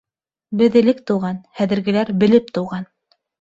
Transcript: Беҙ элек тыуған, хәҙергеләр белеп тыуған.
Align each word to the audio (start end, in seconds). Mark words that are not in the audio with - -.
Беҙ 0.61 0.77
элек 0.79 1.03
тыуған, 1.11 1.37
хәҙергеләр 1.59 2.11
белеп 2.25 2.51
тыуған. 2.59 2.89